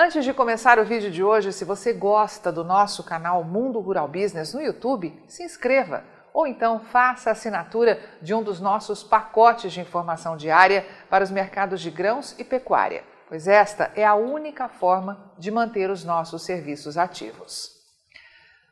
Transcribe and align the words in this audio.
Antes 0.00 0.24
de 0.24 0.32
começar 0.32 0.78
o 0.78 0.84
vídeo 0.84 1.10
de 1.10 1.24
hoje, 1.24 1.52
se 1.52 1.64
você 1.64 1.92
gosta 1.92 2.52
do 2.52 2.62
nosso 2.62 3.02
canal 3.02 3.42
Mundo 3.42 3.80
Rural 3.80 4.06
Business 4.06 4.54
no 4.54 4.62
YouTube, 4.62 5.20
se 5.26 5.42
inscreva 5.42 6.04
ou 6.32 6.46
então 6.46 6.78
faça 6.78 7.30
a 7.30 7.32
assinatura 7.32 8.00
de 8.22 8.32
um 8.32 8.40
dos 8.40 8.60
nossos 8.60 9.02
pacotes 9.02 9.72
de 9.72 9.80
informação 9.80 10.36
diária 10.36 10.86
para 11.10 11.24
os 11.24 11.32
mercados 11.32 11.80
de 11.80 11.90
grãos 11.90 12.32
e 12.38 12.44
pecuária, 12.44 13.02
pois 13.28 13.48
esta 13.48 13.90
é 13.96 14.06
a 14.06 14.14
única 14.14 14.68
forma 14.68 15.32
de 15.36 15.50
manter 15.50 15.90
os 15.90 16.04
nossos 16.04 16.44
serviços 16.44 16.96
ativos. 16.96 17.72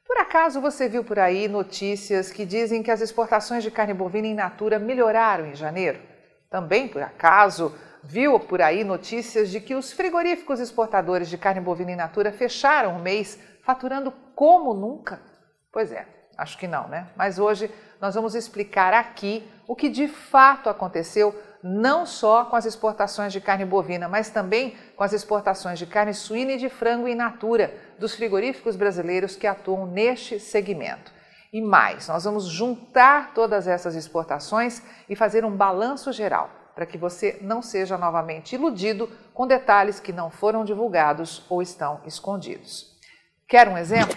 Por 0.06 0.18
acaso 0.18 0.60
você 0.60 0.88
viu 0.88 1.02
por 1.02 1.18
aí 1.18 1.48
notícias 1.48 2.30
que 2.30 2.46
dizem 2.46 2.84
que 2.84 2.90
as 2.92 3.00
exportações 3.00 3.64
de 3.64 3.70
carne 3.72 3.92
bovina 3.92 4.28
in 4.28 4.34
natura 4.34 4.78
melhoraram 4.78 5.46
em 5.46 5.56
janeiro? 5.56 5.98
Também, 6.48 6.86
por 6.86 7.02
acaso, 7.02 7.74
viu 8.02 8.38
por 8.38 8.60
aí 8.60 8.84
notícias 8.84 9.50
de 9.50 9.60
que 9.60 9.74
os 9.74 9.92
frigoríficos 9.92 10.60
exportadores 10.60 11.28
de 11.28 11.38
carne 11.38 11.60
bovina 11.60 11.92
in 11.92 11.96
natura 11.96 12.32
fecharam 12.32 12.96
o 12.96 13.00
mês 13.00 13.38
faturando 13.62 14.12
como 14.34 14.72
nunca? 14.74 15.20
Pois 15.72 15.92
é, 15.92 16.06
acho 16.36 16.56
que 16.56 16.66
não, 16.66 16.88
né? 16.88 17.08
Mas 17.16 17.38
hoje 17.38 17.70
nós 18.00 18.14
vamos 18.14 18.34
explicar 18.34 18.94
aqui 18.94 19.46
o 19.66 19.74
que 19.74 19.88
de 19.88 20.06
fato 20.06 20.68
aconteceu, 20.68 21.34
não 21.62 22.06
só 22.06 22.44
com 22.44 22.56
as 22.56 22.64
exportações 22.64 23.32
de 23.32 23.40
carne 23.40 23.64
bovina, 23.64 24.08
mas 24.08 24.30
também 24.30 24.76
com 24.94 25.02
as 25.02 25.12
exportações 25.12 25.78
de 25.78 25.86
carne 25.86 26.14
suína 26.14 26.52
e 26.52 26.58
de 26.58 26.68
frango 26.68 27.08
in 27.08 27.14
natura 27.14 27.74
dos 27.98 28.14
frigoríficos 28.14 28.76
brasileiros 28.76 29.34
que 29.34 29.46
atuam 29.46 29.86
neste 29.86 30.38
segmento. 30.38 31.12
E 31.52 31.60
mais, 31.60 32.08
nós 32.08 32.24
vamos 32.24 32.44
juntar 32.46 33.32
todas 33.34 33.66
essas 33.66 33.94
exportações 33.94 34.82
e 35.08 35.16
fazer 35.16 35.44
um 35.44 35.56
balanço 35.56 36.12
geral 36.12 36.50
para 36.76 36.84
que 36.84 36.98
você 36.98 37.38
não 37.40 37.62
seja 37.62 37.96
novamente 37.96 38.54
iludido 38.54 39.08
com 39.32 39.46
detalhes 39.46 39.98
que 39.98 40.12
não 40.12 40.30
foram 40.30 40.62
divulgados 40.62 41.42
ou 41.48 41.62
estão 41.62 42.02
escondidos. 42.04 42.94
Quer 43.48 43.66
um 43.66 43.78
exemplo? 43.78 44.14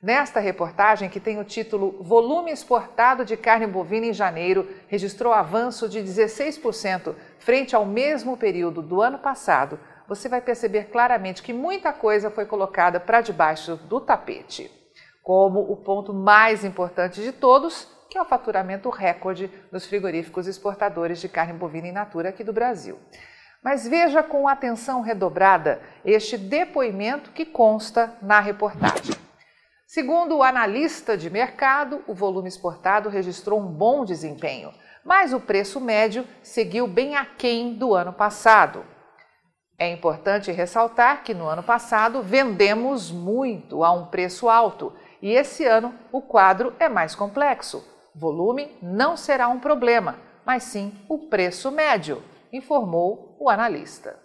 Nesta 0.00 0.38
reportagem, 0.38 1.10
que 1.10 1.18
tem 1.18 1.40
o 1.40 1.44
título 1.44 2.00
Volume 2.00 2.52
exportado 2.52 3.24
de 3.24 3.36
carne 3.36 3.66
bovina 3.66 4.06
em 4.06 4.12
janeiro 4.12 4.68
registrou 4.86 5.32
avanço 5.32 5.88
de 5.88 5.98
16% 5.98 7.16
frente 7.40 7.74
ao 7.74 7.84
mesmo 7.84 8.36
período 8.36 8.80
do 8.80 9.02
ano 9.02 9.18
passado, 9.18 9.76
você 10.06 10.28
vai 10.28 10.40
perceber 10.40 10.84
claramente 10.84 11.42
que 11.42 11.52
muita 11.52 11.92
coisa 11.92 12.30
foi 12.30 12.46
colocada 12.46 13.00
para 13.00 13.20
debaixo 13.20 13.74
do 13.74 14.00
tapete. 14.00 14.70
Como 15.20 15.60
o 15.60 15.76
ponto 15.76 16.14
mais 16.14 16.64
importante 16.64 17.20
de 17.20 17.32
todos, 17.32 17.88
que 18.08 18.16
é 18.16 18.22
o 18.22 18.24
faturamento 18.24 18.88
recorde 18.90 19.50
dos 19.70 19.86
frigoríficos 19.86 20.46
exportadores 20.46 21.20
de 21.20 21.28
carne 21.28 21.52
bovina 21.52 21.88
in 21.88 21.92
natura 21.92 22.30
aqui 22.30 22.42
do 22.42 22.52
Brasil. 22.52 22.98
Mas 23.62 23.86
veja 23.86 24.22
com 24.22 24.48
atenção 24.48 25.00
redobrada 25.00 25.80
este 26.04 26.38
depoimento 26.38 27.30
que 27.32 27.44
consta 27.44 28.16
na 28.22 28.40
reportagem. 28.40 29.14
Segundo 29.86 30.36
o 30.36 30.42
analista 30.42 31.16
de 31.16 31.30
mercado, 31.30 32.02
o 32.06 32.14
volume 32.14 32.48
exportado 32.48 33.08
registrou 33.08 33.58
um 33.58 33.66
bom 33.66 34.04
desempenho, 34.04 34.72
mas 35.04 35.32
o 35.32 35.40
preço 35.40 35.80
médio 35.80 36.26
seguiu 36.42 36.86
bem 36.86 37.16
aquém 37.16 37.74
do 37.74 37.94
ano 37.94 38.12
passado. 38.12 38.84
É 39.78 39.90
importante 39.90 40.52
ressaltar 40.52 41.22
que 41.22 41.32
no 41.32 41.46
ano 41.46 41.62
passado 41.62 42.22
vendemos 42.22 43.10
muito 43.10 43.82
a 43.82 43.90
um 43.90 44.06
preço 44.06 44.48
alto 44.48 44.92
e 45.22 45.32
esse 45.32 45.64
ano 45.64 45.94
o 46.12 46.20
quadro 46.20 46.74
é 46.78 46.88
mais 46.88 47.14
complexo. 47.14 47.97
Volume 48.14 48.76
não 48.82 49.16
será 49.16 49.48
um 49.48 49.58
problema, 49.58 50.16
mas 50.44 50.64
sim 50.64 50.92
o 51.08 51.18
preço 51.28 51.70
médio, 51.70 52.22
informou 52.52 53.36
o 53.38 53.48
analista. 53.48 54.18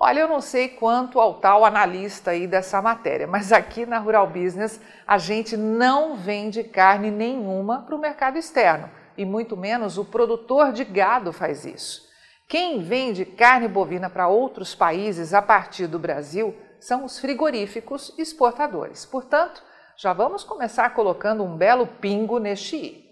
Olha, 0.00 0.20
eu 0.20 0.28
não 0.28 0.40
sei 0.40 0.68
quanto 0.68 1.18
ao 1.18 1.34
tal 1.34 1.64
analista 1.64 2.30
aí 2.30 2.46
dessa 2.46 2.80
matéria, 2.80 3.26
mas 3.26 3.52
aqui 3.52 3.84
na 3.84 3.98
Rural 3.98 4.28
Business 4.28 4.80
a 5.06 5.18
gente 5.18 5.56
não 5.56 6.16
vende 6.16 6.62
carne 6.62 7.10
nenhuma 7.10 7.82
para 7.82 7.96
o 7.96 8.00
mercado 8.00 8.38
externo 8.38 8.88
e 9.16 9.24
muito 9.24 9.56
menos 9.56 9.98
o 9.98 10.04
produtor 10.04 10.72
de 10.72 10.84
gado 10.84 11.32
faz 11.32 11.64
isso. 11.64 12.06
Quem 12.48 12.80
vende 12.80 13.24
carne 13.24 13.66
bovina 13.66 14.08
para 14.08 14.28
outros 14.28 14.74
países 14.74 15.34
a 15.34 15.42
partir 15.42 15.88
do 15.88 15.98
Brasil 15.98 16.54
são 16.78 17.04
os 17.04 17.18
frigoríficos 17.18 18.14
exportadores. 18.16 19.04
Portanto, 19.04 19.62
já 19.96 20.12
vamos 20.12 20.44
começar 20.44 20.94
colocando 20.94 21.42
um 21.42 21.56
belo 21.56 21.86
pingo 21.86 22.38
neste 22.38 22.76
i. 22.76 23.07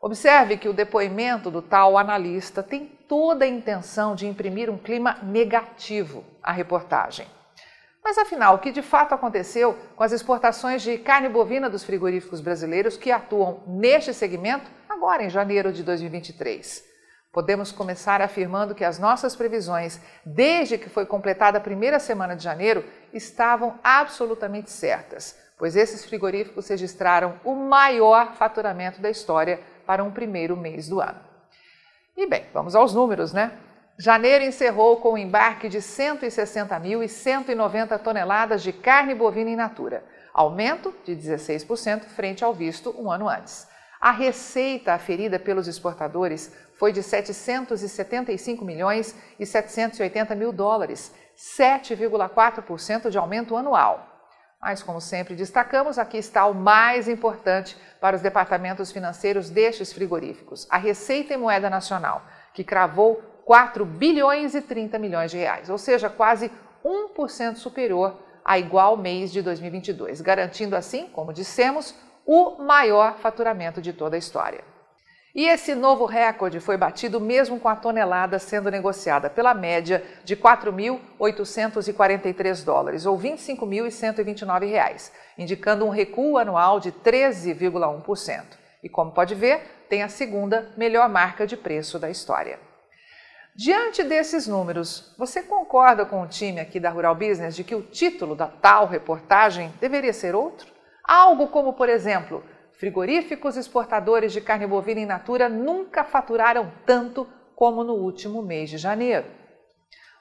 Observe 0.00 0.56
que 0.56 0.68
o 0.68 0.72
depoimento 0.72 1.50
do 1.50 1.60
tal 1.60 1.98
analista 1.98 2.62
tem 2.62 2.86
toda 3.08 3.44
a 3.44 3.48
intenção 3.48 4.14
de 4.14 4.28
imprimir 4.28 4.70
um 4.70 4.78
clima 4.78 5.18
negativo 5.22 6.24
à 6.40 6.52
reportagem. 6.52 7.26
Mas 8.02 8.16
afinal, 8.16 8.54
o 8.54 8.58
que 8.58 8.70
de 8.70 8.80
fato 8.80 9.12
aconteceu 9.12 9.76
com 9.96 10.04
as 10.04 10.12
exportações 10.12 10.82
de 10.82 10.98
carne 10.98 11.28
bovina 11.28 11.68
dos 11.68 11.82
frigoríficos 11.82 12.40
brasileiros 12.40 12.96
que 12.96 13.10
atuam 13.10 13.62
neste 13.66 14.14
segmento 14.14 14.70
agora 14.88 15.24
em 15.24 15.30
janeiro 15.30 15.72
de 15.72 15.82
2023? 15.82 16.84
Podemos 17.32 17.72
começar 17.72 18.22
afirmando 18.22 18.74
que 18.74 18.84
as 18.84 18.98
nossas 18.98 19.36
previsões, 19.36 20.00
desde 20.24 20.78
que 20.78 20.88
foi 20.88 21.06
completada 21.06 21.58
a 21.58 21.60
primeira 21.60 21.98
semana 21.98 22.34
de 22.34 22.42
janeiro, 22.42 22.84
estavam 23.12 23.78
absolutamente 23.82 24.70
certas, 24.70 25.36
pois 25.58 25.76
esses 25.76 26.04
frigoríficos 26.04 26.68
registraram 26.68 27.38
o 27.44 27.54
maior 27.54 28.32
faturamento 28.34 29.02
da 29.02 29.10
história 29.10 29.60
para 29.88 30.04
um 30.04 30.10
primeiro 30.10 30.54
mês 30.54 30.86
do 30.86 31.00
ano. 31.00 31.18
E 32.14 32.26
bem, 32.26 32.44
vamos 32.52 32.74
aos 32.74 32.92
números, 32.92 33.32
né? 33.32 33.52
Janeiro 33.98 34.44
encerrou 34.44 34.98
com 34.98 35.14
o 35.14 35.18
embarque 35.18 35.66
de 35.66 35.78
160.190 35.78 37.98
toneladas 37.98 38.62
de 38.62 38.70
carne 38.70 39.14
bovina 39.14 39.48
in 39.48 39.56
natura, 39.56 40.04
aumento 40.34 40.94
de 41.06 41.16
16% 41.16 42.02
frente 42.02 42.44
ao 42.44 42.52
visto 42.52 42.94
um 42.98 43.10
ano 43.10 43.30
antes. 43.30 43.66
A 43.98 44.10
receita 44.10 44.92
aferida 44.92 45.38
pelos 45.38 45.66
exportadores 45.66 46.54
foi 46.74 46.92
de 46.92 47.02
775 47.02 48.62
milhões 48.66 49.16
e 49.40 49.46
780 49.46 50.34
mil 50.34 50.52
dólares, 50.52 51.14
7,4% 51.34 53.08
de 53.08 53.16
aumento 53.16 53.56
anual. 53.56 54.17
Mas, 54.60 54.82
como 54.82 55.00
sempre 55.00 55.36
destacamos, 55.36 55.98
aqui 55.98 56.18
está 56.18 56.44
o 56.46 56.54
mais 56.54 57.08
importante 57.08 57.76
para 58.00 58.16
os 58.16 58.22
departamentos 58.22 58.90
financeiros 58.90 59.48
destes 59.50 59.92
frigoríficos, 59.92 60.66
a 60.68 60.76
Receita 60.76 61.34
em 61.34 61.36
Moeda 61.36 61.70
Nacional, 61.70 62.22
que 62.52 62.64
cravou 62.64 63.22
4 63.44 63.84
bilhões 63.84 64.54
e 64.54 64.60
30 64.60 64.98
milhões 64.98 65.30
de 65.30 65.38
reais, 65.38 65.70
ou 65.70 65.78
seja, 65.78 66.10
quase 66.10 66.50
1% 66.84 67.56
superior 67.56 68.20
a 68.44 68.58
igual 68.58 68.96
mês 68.96 69.30
de 69.30 69.42
2022, 69.42 70.20
garantindo 70.20 70.74
assim, 70.74 71.06
como 71.06 71.32
dissemos, 71.32 71.94
o 72.26 72.62
maior 72.62 73.16
faturamento 73.18 73.80
de 73.80 73.92
toda 73.92 74.16
a 74.16 74.18
história. 74.18 74.64
E 75.38 75.46
esse 75.46 75.72
novo 75.72 76.04
recorde 76.04 76.58
foi 76.58 76.76
batido 76.76 77.20
mesmo 77.20 77.60
com 77.60 77.68
a 77.68 77.76
tonelada 77.76 78.40
sendo 78.40 78.72
negociada 78.72 79.30
pela 79.30 79.54
média 79.54 80.02
de 80.24 80.36
4.843 80.36 82.64
dólares, 82.64 83.06
ou 83.06 83.16
25.129 83.16 84.68
reais, 84.68 85.12
indicando 85.38 85.86
um 85.86 85.90
recuo 85.90 86.38
anual 86.38 86.80
de 86.80 86.90
13,1%. 86.90 88.42
E 88.82 88.88
como 88.88 89.12
pode 89.12 89.36
ver, 89.36 89.86
tem 89.88 90.02
a 90.02 90.08
segunda 90.08 90.72
melhor 90.76 91.08
marca 91.08 91.46
de 91.46 91.56
preço 91.56 92.00
da 92.00 92.10
história. 92.10 92.58
Diante 93.54 94.02
desses 94.02 94.48
números, 94.48 95.14
você 95.16 95.40
concorda 95.40 96.04
com 96.04 96.20
o 96.20 96.26
time 96.26 96.58
aqui 96.58 96.80
da 96.80 96.90
Rural 96.90 97.14
Business 97.14 97.54
de 97.54 97.62
que 97.62 97.76
o 97.76 97.82
título 97.82 98.34
da 98.34 98.48
tal 98.48 98.88
reportagem 98.88 99.72
deveria 99.80 100.12
ser 100.12 100.34
outro? 100.34 100.66
Algo 101.04 101.46
como, 101.46 101.74
por 101.74 101.88
exemplo, 101.88 102.42
Frigoríficos 102.78 103.56
exportadores 103.56 104.32
de 104.32 104.40
carne 104.40 104.64
bovina 104.64 105.00
in 105.00 105.06
natura 105.06 105.48
nunca 105.48 106.04
faturaram 106.04 106.72
tanto 106.86 107.26
como 107.56 107.82
no 107.82 107.94
último 107.94 108.40
mês 108.40 108.70
de 108.70 108.78
janeiro. 108.78 109.26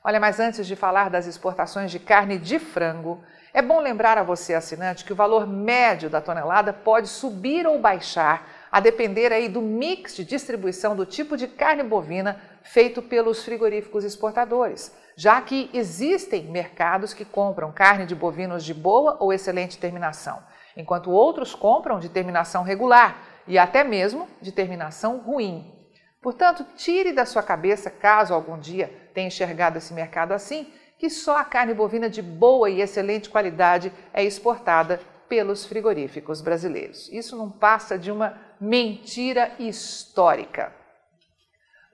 Olha, 0.03 0.19
mas 0.19 0.39
antes 0.39 0.65
de 0.65 0.75
falar 0.75 1.11
das 1.11 1.27
exportações 1.27 1.91
de 1.91 1.99
carne 1.99 2.39
de 2.39 2.57
frango, 2.57 3.23
é 3.53 3.61
bom 3.61 3.79
lembrar 3.79 4.17
a 4.17 4.23
você, 4.23 4.55
assinante, 4.55 5.05
que 5.05 5.13
o 5.13 5.15
valor 5.15 5.45
médio 5.45 6.09
da 6.09 6.19
tonelada 6.19 6.73
pode 6.73 7.07
subir 7.09 7.67
ou 7.67 7.77
baixar, 7.77 8.47
a 8.71 8.79
depender 8.79 9.31
aí 9.31 9.47
do 9.47 9.61
mix 9.61 10.15
de 10.15 10.25
distribuição 10.25 10.95
do 10.95 11.05
tipo 11.05 11.37
de 11.37 11.47
carne 11.47 11.83
bovina 11.83 12.41
feito 12.67 13.01
pelos 13.01 13.43
frigoríficos 13.43 14.03
exportadores, 14.03 14.95
já 15.15 15.41
que 15.41 15.69
existem 15.73 16.45
mercados 16.45 17.13
que 17.13 17.25
compram 17.25 17.71
carne 17.71 18.05
de 18.05 18.15
bovinos 18.15 18.63
de 18.63 18.73
boa 18.73 19.17
ou 19.19 19.33
excelente 19.33 19.77
terminação 19.77 20.41
enquanto 20.77 21.09
outros 21.09 21.55
compram 21.55 21.99
de 21.99 22.07
terminação 22.07 22.63
regular 22.63 23.23
e 23.47 23.57
até 23.57 23.83
mesmo 23.83 24.27
de 24.39 24.51
terminação 24.51 25.17
ruim. 25.17 25.73
Portanto, 26.21 26.65
tire 26.75 27.11
da 27.11 27.25
sua 27.25 27.41
cabeça, 27.41 27.89
caso 27.89 28.33
algum 28.33 28.59
dia 28.59 29.09
tenha 29.13 29.27
enxergado 29.27 29.79
esse 29.79 29.93
mercado 29.93 30.33
assim, 30.33 30.71
que 30.99 31.09
só 31.09 31.37
a 31.37 31.43
carne 31.43 31.73
bovina 31.73 32.09
de 32.09 32.21
boa 32.21 32.69
e 32.69 32.81
excelente 32.81 33.29
qualidade 33.29 33.91
é 34.13 34.23
exportada 34.23 34.99
pelos 35.27 35.65
frigoríficos 35.65 36.41
brasileiros. 36.41 37.09
Isso 37.11 37.35
não 37.35 37.49
passa 37.49 37.97
de 37.97 38.11
uma 38.11 38.37
mentira 38.59 39.51
histórica. 39.59 40.73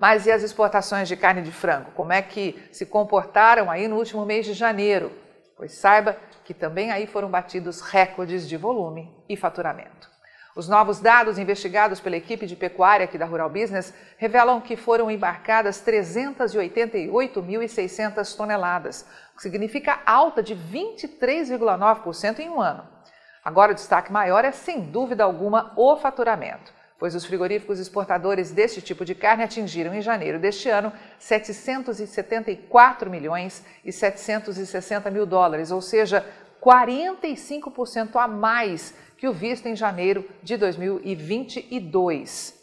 Mas 0.03 0.25
e 0.25 0.31
as 0.33 0.43
exportações 0.43 1.07
de 1.07 1.15
carne 1.15 1.41
de 1.41 1.53
frango? 1.53 1.91
Como 1.91 2.11
é 2.11 2.21
que 2.21 2.61
se 2.73 2.85
comportaram 2.85 3.71
aí 3.71 3.87
no 3.87 3.95
último 3.95 4.25
mês 4.25 4.45
de 4.45 4.51
janeiro? 4.51 5.13
pois 5.55 5.75
saiba 5.75 6.17
que 6.43 6.53
também 6.53 6.91
aí 6.91 7.07
foram 7.07 7.29
batidos 7.29 7.79
recordes 7.79 8.49
de 8.49 8.57
volume 8.57 9.09
e 9.29 9.37
faturamento. 9.37 10.09
Os 10.57 10.67
novos 10.67 10.99
dados 10.99 11.39
investigados 11.39 12.01
pela 12.01 12.17
equipe 12.17 12.45
de 12.45 12.57
pecuária 12.57 13.05
aqui 13.05 13.17
da 13.17 13.25
Rural 13.25 13.49
Business 13.49 13.93
revelam 14.17 14.59
que 14.59 14.75
foram 14.75 15.09
embarcadas 15.09 15.81
388.600 15.81 18.35
toneladas, 18.35 19.05
o 19.31 19.37
que 19.37 19.41
significa 19.41 20.01
alta 20.05 20.43
de 20.43 20.53
23,9% 20.53 22.39
em 22.39 22.49
um 22.49 22.59
ano. 22.59 22.85
Agora, 23.41 23.71
o 23.71 23.75
destaque 23.75 24.11
maior 24.11 24.43
é, 24.43 24.51
sem 24.51 24.81
dúvida 24.81 25.23
alguma, 25.23 25.71
o 25.77 25.95
faturamento, 25.95 26.73
pois 27.03 27.15
os 27.15 27.25
frigoríficos 27.25 27.79
exportadores 27.79 28.51
deste 28.51 28.81
tipo 28.81 29.03
de 29.03 29.13
carne 29.13 29.43
atingiram 29.43 29.93
em 29.93 30.01
janeiro 30.01 30.39
deste 30.39 30.69
ano 30.69 30.89
774 31.19 33.11
milhões 33.11 33.61
e 33.83 33.91
760 33.91 35.11
mil 35.11 35.25
dólares, 35.25 35.69
ou 35.69 35.81
seja, 35.81 36.25
45% 36.61 38.15
a 38.15 38.25
mais 38.25 38.93
que 39.17 39.27
o 39.27 39.33
visto 39.33 39.65
em 39.65 39.75
janeiro 39.75 40.25
de 40.41 40.55
2022. 40.55 42.57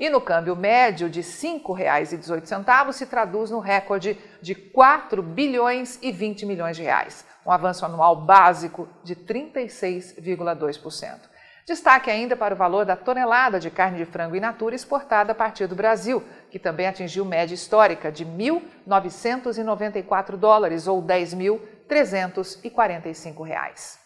E 0.00 0.08
no 0.08 0.22
câmbio 0.22 0.56
médio 0.56 1.10
de 1.10 1.20
R$ 1.20 1.26
5,18 1.26 2.92
se 2.94 3.04
traduz 3.04 3.50
no 3.50 3.58
recorde 3.58 4.18
de 4.40 4.54
4 4.54 5.22
bilhões 5.22 5.98
e 6.00 6.10
20 6.10 6.46
milhões 6.46 6.78
de 6.78 6.82
reais, 6.82 7.26
um 7.44 7.52
avanço 7.52 7.84
anual 7.84 8.24
básico 8.24 8.88
de 9.04 9.14
36,2%. 9.14 11.35
Destaque 11.66 12.08
ainda 12.08 12.36
para 12.36 12.54
o 12.54 12.56
valor 12.56 12.84
da 12.84 12.94
tonelada 12.94 13.58
de 13.58 13.72
carne 13.72 13.98
de 13.98 14.04
frango 14.04 14.36
in 14.36 14.40
natura 14.40 14.76
exportada 14.76 15.32
a 15.32 15.34
partir 15.34 15.66
do 15.66 15.74
Brasil, 15.74 16.22
que 16.48 16.60
também 16.60 16.86
atingiu 16.86 17.24
média 17.24 17.56
histórica 17.56 18.12
de 18.12 18.24
1.994 18.24 20.36
dólares 20.36 20.86
ou 20.86 21.02
10.345 21.02 23.44
reais. 23.44 23.98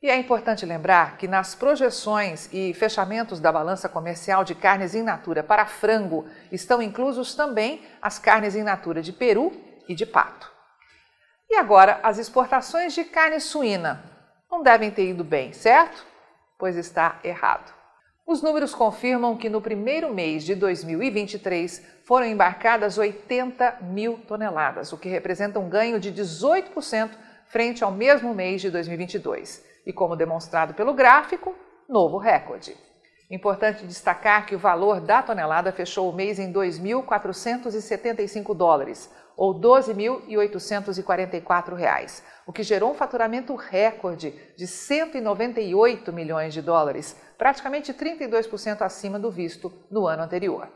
E 0.00 0.08
é 0.08 0.16
importante 0.16 0.64
lembrar 0.64 1.16
que 1.16 1.26
nas 1.26 1.56
projeções 1.56 2.48
e 2.52 2.72
fechamentos 2.72 3.40
da 3.40 3.50
balança 3.50 3.88
comercial 3.88 4.44
de 4.44 4.54
carnes 4.54 4.94
in 4.94 5.02
natura 5.02 5.42
para 5.42 5.66
frango 5.66 6.24
estão 6.52 6.80
inclusos 6.80 7.34
também 7.34 7.82
as 8.00 8.16
carnes 8.16 8.54
in 8.54 8.62
natura 8.62 9.02
de 9.02 9.12
peru 9.12 9.52
e 9.88 9.94
de 9.96 10.06
pato. 10.06 10.48
E 11.50 11.56
agora, 11.56 11.98
as 12.04 12.18
exportações 12.18 12.94
de 12.94 13.02
carne 13.02 13.40
suína 13.40 14.04
não 14.48 14.62
devem 14.62 14.92
ter 14.92 15.08
ido 15.08 15.24
bem, 15.24 15.52
certo? 15.52 16.11
Pois 16.62 16.76
está 16.76 17.18
errado. 17.24 17.74
Os 18.24 18.40
números 18.40 18.72
confirmam 18.72 19.36
que 19.36 19.50
no 19.50 19.60
primeiro 19.60 20.14
mês 20.14 20.44
de 20.44 20.54
2023 20.54 21.84
foram 22.04 22.24
embarcadas 22.24 22.98
80 22.98 23.78
mil 23.80 24.18
toneladas, 24.28 24.92
o 24.92 24.96
que 24.96 25.08
representa 25.08 25.58
um 25.58 25.68
ganho 25.68 25.98
de 25.98 26.12
18% 26.12 27.10
frente 27.46 27.82
ao 27.82 27.90
mesmo 27.90 28.32
mês 28.32 28.60
de 28.60 28.70
2022. 28.70 29.60
E 29.84 29.92
como 29.92 30.14
demonstrado 30.14 30.72
pelo 30.72 30.94
gráfico, 30.94 31.52
novo 31.88 32.16
recorde. 32.16 32.76
Importante 33.32 33.84
destacar 33.86 34.44
que 34.44 34.54
o 34.54 34.58
valor 34.58 35.00
da 35.00 35.22
tonelada 35.22 35.72
fechou 35.72 36.10
o 36.10 36.12
mês 36.12 36.38
em 36.38 36.52
2.475 36.52 38.54
dólares, 38.54 39.10
ou 39.34 39.54
R$ 39.54 39.60
12.844, 39.60 42.22
o 42.46 42.52
que 42.52 42.62
gerou 42.62 42.90
um 42.90 42.94
faturamento 42.94 43.54
recorde 43.54 44.34
de 44.54 44.66
198 44.66 46.12
milhões 46.12 46.52
de 46.52 46.60
dólares, 46.60 47.16
praticamente 47.38 47.94
32% 47.94 48.82
acima 48.82 49.18
do 49.18 49.30
visto 49.30 49.72
no 49.90 50.06
ano 50.06 50.24
anterior. 50.24 50.68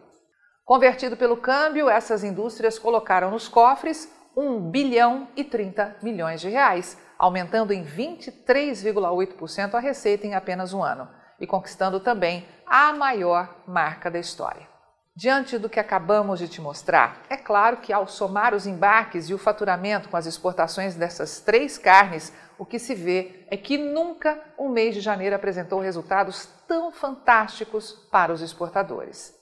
Convertido 0.64 1.14
pelo 1.14 1.36
câmbio, 1.36 1.90
essas 1.90 2.24
indústrias 2.24 2.78
colocaram 2.78 3.30
nos 3.30 3.48
cofres 3.48 4.10
1 4.34 4.70
bilhão 4.70 5.28
e 5.36 5.44
30 5.44 5.96
milhões 6.02 6.40
de 6.40 6.48
reais, 6.48 6.96
aumentando 7.18 7.74
em 7.74 7.84
23,8% 7.84 9.74
a 9.74 9.78
receita 9.78 10.26
em 10.26 10.34
apenas 10.34 10.72
um 10.72 10.82
ano 10.82 11.06
e 11.40 11.46
conquistando 11.46 12.00
também 12.00 12.46
a 12.66 12.92
maior 12.92 13.54
marca 13.66 14.10
da 14.10 14.18
história. 14.18 14.66
Diante 15.14 15.56
do 15.56 15.70
que 15.70 15.80
acabamos 15.80 16.38
de 16.38 16.46
te 16.46 16.60
mostrar, 16.60 17.22
é 17.30 17.38
claro 17.38 17.78
que 17.78 17.90
ao 17.90 18.06
somar 18.06 18.52
os 18.52 18.66
embarques 18.66 19.30
e 19.30 19.34
o 19.34 19.38
faturamento 19.38 20.10
com 20.10 20.16
as 20.16 20.26
exportações 20.26 20.94
dessas 20.94 21.40
três 21.40 21.78
carnes, 21.78 22.34
o 22.58 22.66
que 22.66 22.78
se 22.78 22.94
vê 22.94 23.46
é 23.48 23.56
que 23.56 23.78
nunca 23.78 24.38
um 24.58 24.68
mês 24.68 24.94
de 24.94 25.00
janeiro 25.00 25.34
apresentou 25.34 25.80
resultados 25.80 26.50
tão 26.68 26.92
fantásticos 26.92 27.92
para 28.10 28.30
os 28.30 28.42
exportadores. 28.42 29.34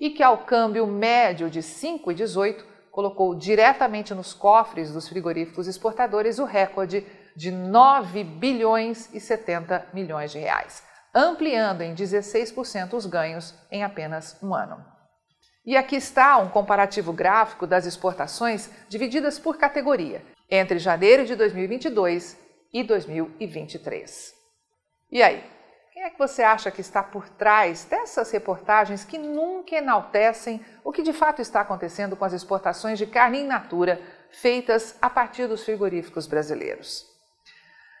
E 0.00 0.08
que 0.10 0.22
ao 0.22 0.38
câmbio 0.38 0.86
médio 0.86 1.50
de 1.50 1.60
5,18 1.60 2.64
colocou 2.90 3.34
diretamente 3.34 4.14
nos 4.14 4.32
cofres 4.32 4.90
dos 4.90 5.06
frigoríficos 5.06 5.68
exportadores 5.68 6.38
o 6.38 6.44
recorde 6.44 7.06
de 7.36 7.50
9 7.50 8.24
bilhões 8.24 9.12
e 9.12 9.20
70 9.20 9.88
milhões 9.92 10.32
de 10.32 10.38
reais 10.38 10.82
ampliando 11.16 11.80
em 11.80 11.94
16% 11.94 12.92
os 12.92 13.06
ganhos 13.06 13.54
em 13.70 13.82
apenas 13.82 14.36
um 14.42 14.54
ano. 14.54 14.84
E 15.64 15.74
aqui 15.74 15.96
está 15.96 16.36
um 16.36 16.50
comparativo 16.50 17.10
gráfico 17.10 17.66
das 17.66 17.86
exportações 17.86 18.70
divididas 18.86 19.38
por 19.38 19.56
categoria 19.56 20.35
entre 20.50 20.78
janeiro 20.78 21.24
de 21.24 21.34
2022 21.34 22.36
e 22.72 22.82
2023. 22.82 24.34
E 25.10 25.22
aí, 25.22 25.42
quem 25.92 26.02
é 26.02 26.10
que 26.10 26.18
você 26.18 26.42
acha 26.42 26.70
que 26.70 26.80
está 26.80 27.02
por 27.02 27.28
trás 27.28 27.84
dessas 27.84 28.30
reportagens 28.30 29.04
que 29.04 29.16
nunca 29.16 29.76
enaltecem 29.76 30.60
o 30.84 30.92
que 30.92 31.02
de 31.02 31.12
fato 31.12 31.40
está 31.40 31.62
acontecendo 31.62 32.16
com 32.16 32.24
as 32.24 32.32
exportações 32.32 32.98
de 32.98 33.06
carne 33.06 33.40
in 33.40 33.46
natura 33.46 34.00
feitas 34.30 34.96
a 35.00 35.08
partir 35.08 35.46
dos 35.46 35.64
frigoríficos 35.64 36.26
brasileiros? 36.26 37.06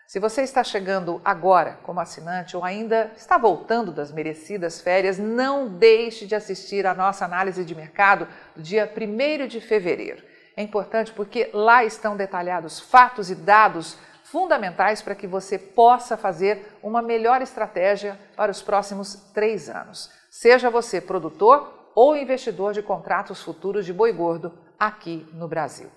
Se 0.06 0.20
você 0.20 0.42
está 0.42 0.62
chegando 0.62 1.20
agora 1.24 1.80
como 1.82 1.98
assinante 1.98 2.56
ou 2.56 2.62
ainda 2.62 3.10
está 3.16 3.36
voltando 3.38 3.90
das 3.90 4.12
merecidas 4.12 4.80
férias, 4.80 5.18
não 5.18 5.66
deixe 5.66 6.26
de 6.26 6.34
assistir 6.34 6.86
a 6.86 6.94
nossa 6.94 7.24
análise 7.24 7.64
de 7.64 7.74
mercado 7.74 8.28
do 8.54 8.62
dia 8.62 8.92
1 8.94 9.48
de 9.48 9.60
fevereiro. 9.60 10.22
É 10.56 10.62
importante 10.62 11.12
porque 11.12 11.50
lá 11.52 11.84
estão 11.84 12.16
detalhados 12.16 12.80
fatos 12.80 13.30
e 13.30 13.34
dados 13.34 13.98
fundamentais 14.24 15.02
para 15.02 15.14
que 15.14 15.26
você 15.26 15.58
possa 15.58 16.16
fazer 16.16 16.76
uma 16.82 17.02
melhor 17.02 17.42
estratégia 17.42 18.18
para 18.34 18.50
os 18.50 18.62
próximos 18.62 19.14
três 19.34 19.68
anos. 19.68 20.10
Seja 20.30 20.70
você 20.70 21.00
produtor 21.00 21.90
ou 21.94 22.16
investidor 22.16 22.72
de 22.72 22.82
contratos 22.82 23.42
futuros 23.42 23.84
de 23.84 23.92
boi 23.92 24.12
gordo 24.12 24.52
aqui 24.78 25.28
no 25.32 25.46
Brasil. 25.46 25.90